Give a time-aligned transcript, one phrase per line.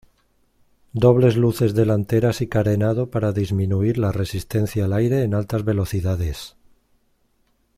[0.93, 6.55] Dobles luces delanteras y carenado para disminuir la resistencia al aire en altas velocidades.